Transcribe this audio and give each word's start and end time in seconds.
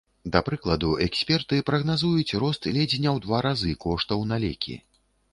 Да 0.33 0.39
прыкладу, 0.45 0.89
эксперты 1.07 1.59
прагназуюць 1.67 2.37
рост 2.43 2.63
ледзь 2.77 2.97
не 3.03 3.09
ў 3.15 3.25
два 3.27 3.43
разы 3.47 3.75
коштаў 3.85 4.25
на 4.33 4.41
лекі. 4.45 4.75